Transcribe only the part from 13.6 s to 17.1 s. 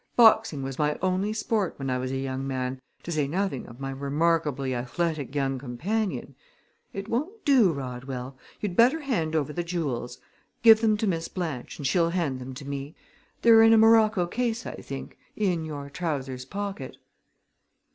in a morocco case, I think, in your trousers pocket."